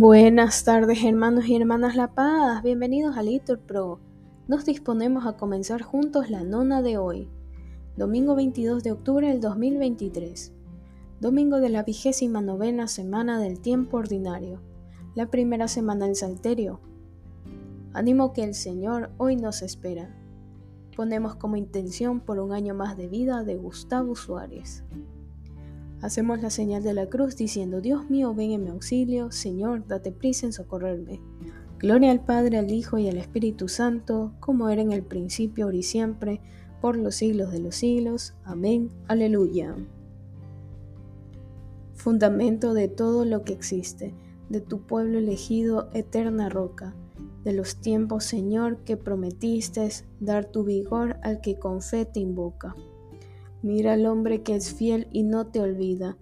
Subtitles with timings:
[0.00, 3.98] Buenas tardes hermanos y hermanas La Paz, bienvenidos a Litur Pro.
[4.46, 7.28] Nos disponemos a comenzar juntos la nona de hoy,
[7.96, 10.52] domingo 22 de octubre del 2023,
[11.20, 14.62] domingo de la vigésima novena semana del tiempo ordinario,
[15.16, 16.78] la primera semana del Salterio.
[17.92, 20.14] Ánimo que el Señor hoy nos espera.
[20.94, 24.84] Ponemos como intención por un año más de vida de Gustavo Suárez.
[26.00, 30.12] Hacemos la señal de la cruz diciendo, Dios mío, ven en mi auxilio, Señor, date
[30.12, 31.20] prisa en socorrerme.
[31.78, 35.76] Gloria al Padre, al Hijo y al Espíritu Santo, como era en el principio, ahora
[35.76, 36.40] y siempre,
[36.80, 38.34] por los siglos de los siglos.
[38.44, 38.90] Amén.
[39.08, 39.74] Aleluya.
[41.94, 44.14] Fundamento de todo lo que existe,
[44.48, 46.94] de tu pueblo elegido, eterna roca,
[47.42, 49.88] de los tiempos, Señor, que prometiste
[50.20, 52.74] dar tu vigor al que con fe te invoca.
[53.62, 56.16] Mira al hombre que es fiel y no te olvida.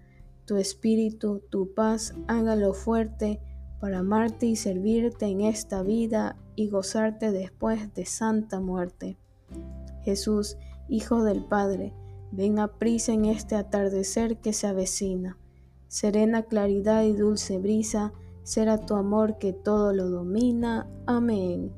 [0.46, 3.40] Tu espíritu, tu paz, hágalo fuerte
[3.80, 9.18] para amarte y servirte en esta vida y gozarte después de santa muerte.
[10.02, 10.56] Jesús,
[10.88, 11.92] Hijo del Padre,
[12.30, 15.36] ven a prisa en este atardecer que se avecina.
[15.88, 18.12] Serena claridad y dulce brisa,
[18.44, 20.88] será tu amor que todo lo domina.
[21.06, 21.72] Amén.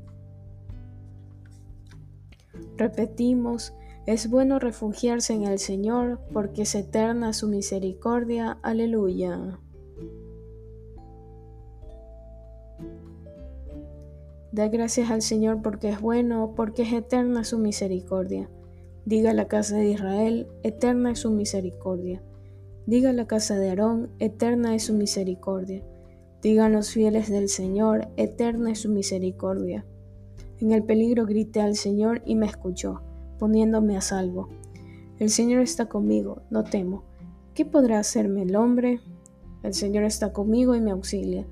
[2.77, 3.73] Repetimos,
[4.09, 8.59] es bueno refugiarse en el Señor porque es eterna su misericordia.
[8.63, 9.61] Aleluya.
[14.51, 18.49] Da gracias al Señor porque es bueno, porque es eterna su misericordia.
[19.05, 22.23] Diga la casa de Israel, eterna es su misericordia.
[22.87, 25.83] Diga la casa de Aarón, eterna es su misericordia.
[26.41, 29.85] Digan los fieles del Señor, eterna es su misericordia.
[30.61, 33.03] En el peligro grité al Señor y me escuchó
[33.39, 34.49] poniéndome a salvo.
[35.19, 37.05] El Señor está conmigo, no temo.
[37.55, 39.01] ¿Qué podrá hacerme el hombre?
[39.63, 41.47] El Señor está conmigo y me auxilia.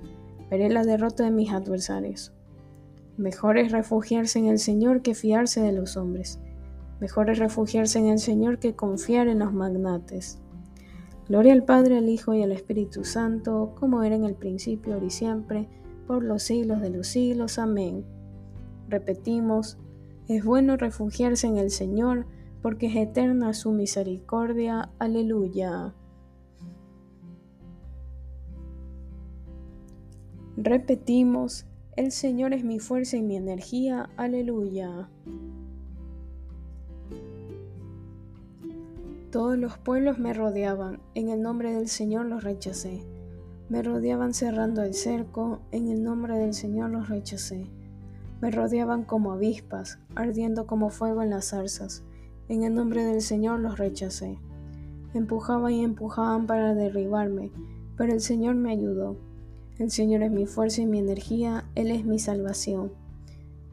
[0.51, 2.33] Veré la derrota de mis adversarios.
[3.17, 6.39] Mejor es refugiarse en el Señor que fiarse de los hombres.
[7.01, 10.39] Mejor es refugiarse en el Señor que confiar en los magnates.
[11.29, 15.07] Gloria al Padre, al Hijo y al Espíritu Santo, como era en el principio, ahora
[15.07, 15.69] y siempre,
[16.07, 17.59] por los siglos de los siglos.
[17.59, 18.05] Amén.
[18.89, 19.79] Repetimos,
[20.29, 22.27] es bueno refugiarse en el Señor,
[22.63, 24.91] porque es eterna su misericordia.
[24.99, 25.95] Aleluya.
[30.57, 31.67] Repetimos,
[31.97, 34.09] el Señor es mi fuerza y mi energía.
[34.17, 35.09] Aleluya.
[39.31, 43.03] Todos los pueblos me rodeaban, en el nombre del Señor los rechacé.
[43.69, 47.67] Me rodeaban cerrando el cerco, en el nombre del Señor los rechacé.
[48.41, 52.05] Me rodeaban como avispas, ardiendo como fuego en las zarzas.
[52.49, 54.39] En el nombre del Señor los rechacé.
[55.15, 57.51] Empujaban y empujaban para derribarme,
[57.97, 59.17] pero el Señor me ayudó.
[59.79, 62.93] El Señor es mi fuerza y mi energía, Él es mi salvación.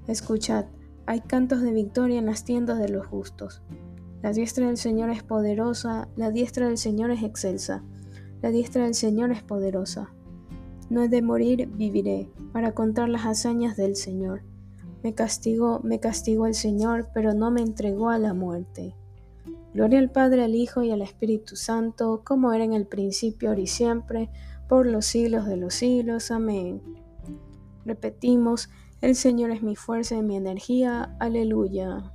[0.08, 0.66] Escuchad,
[1.06, 3.62] hay cantos de victoria en las tiendas de los justos.
[4.22, 7.84] La diestra del Señor es poderosa, la diestra del Señor es excelsa,
[8.42, 10.14] la diestra del Señor es poderosa.
[10.90, 14.42] No he de morir, viviré, para contar las hazañas del Señor.
[15.04, 18.96] Me castigó, me castigó el Señor, pero no me entregó a la muerte.
[19.74, 23.62] Gloria al Padre, al Hijo y al Espíritu Santo, como era en el principio, ahora
[23.62, 24.30] y siempre,
[24.70, 26.32] por los siglos de los siglos.
[26.32, 26.82] Amén.
[27.86, 28.70] Repetimos,
[29.02, 31.16] el Señor es mi fuerza y mi energía.
[31.20, 32.14] Aleluya.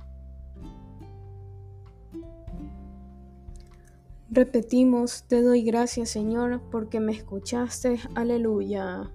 [4.31, 7.99] Repetimos, te doy gracias Señor porque me escuchaste.
[8.15, 9.11] Aleluya.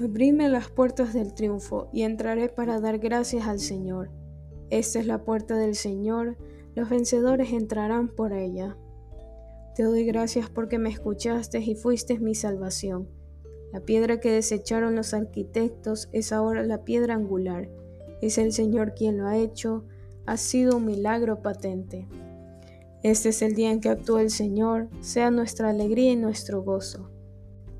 [0.00, 4.10] Abrime las puertas del triunfo y entraré para dar gracias al Señor.
[4.70, 6.38] Esta es la puerta del Señor,
[6.74, 8.76] los vencedores entrarán por ella.
[9.74, 13.08] Te doy gracias porque me escuchaste y fuiste mi salvación.
[13.72, 17.68] La piedra que desecharon los arquitectos es ahora la piedra angular.
[18.22, 19.84] Es el Señor quien lo ha hecho,
[20.26, 22.08] ha sido un milagro patente.
[23.02, 27.10] Este es el día en que actúa el Señor, sea nuestra alegría y nuestro gozo.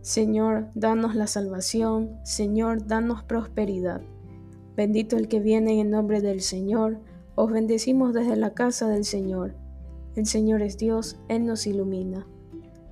[0.02, 4.00] Señor, danos la salvación, Señor, danos prosperidad.
[4.76, 6.98] Bendito el que viene en el nombre del Señor,
[7.36, 9.54] os bendecimos desde la casa del Señor.
[10.16, 12.26] El Señor es Dios, Él nos ilumina.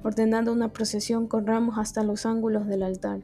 [0.04, 3.22] Ordenando una procesión, corramos hasta los ángulos del altar.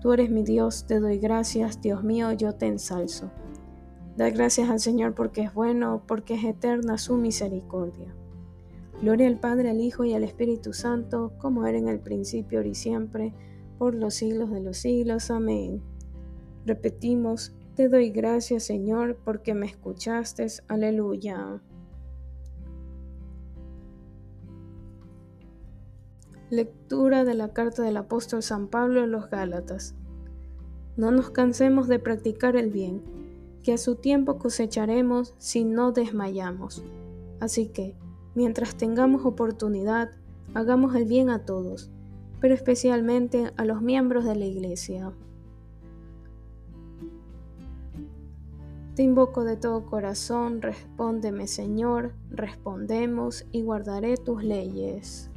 [0.00, 3.32] Tú eres mi Dios, te doy gracias, Dios mío, yo te ensalzo.
[4.16, 8.14] Da gracias al Señor porque es bueno, porque es eterna su misericordia.
[9.02, 12.68] Gloria al Padre, al Hijo y al Espíritu Santo, como era en el principio, ahora
[12.68, 13.32] y siempre,
[13.78, 15.30] por los siglos de los siglos.
[15.30, 15.82] Amén.
[16.66, 20.46] Repetimos, te doy gracias Señor porque me escuchaste.
[20.68, 21.62] Aleluya.
[26.50, 29.94] Lectura de la carta del apóstol San Pablo a los Gálatas.
[30.96, 33.02] No nos cansemos de practicar el bien,
[33.62, 36.84] que a su tiempo cosecharemos si no desmayamos.
[37.38, 37.96] Así que,
[38.34, 40.10] mientras tengamos oportunidad,
[40.54, 41.90] hagamos el bien a todos,
[42.40, 45.12] pero especialmente a los miembros de la Iglesia.
[48.94, 55.30] Te invoco de todo corazón, respóndeme Señor, respondemos y guardaré tus leyes.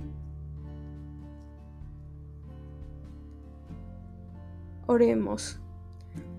[4.85, 5.59] Oremos.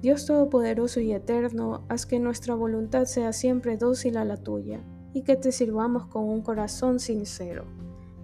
[0.03, 4.81] Dios Todopoderoso y Eterno, haz que nuestra voluntad sea siempre dócil a la tuya,
[5.15, 7.65] y que te sirvamos con un corazón sincero.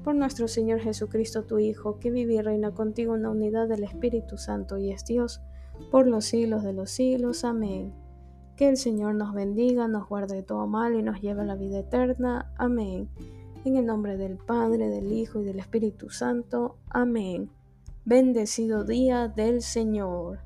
[0.05, 3.85] Por nuestro Señor Jesucristo, tu Hijo, que vive y reina contigo en la unidad del
[3.85, 5.41] Espíritu Santo y es Dios,
[5.91, 7.45] por los siglos de los siglos.
[7.45, 7.95] Amén.
[8.57, 11.55] Que el Señor nos bendiga, nos guarde de todo mal y nos lleve a la
[11.55, 12.53] vida eterna.
[12.59, 13.09] Amén.
[13.65, 16.77] En el nombre del Padre, del Hijo y del Espíritu Santo.
[16.89, 17.51] Amén.
[18.05, 20.41] Bendecido día del Señor.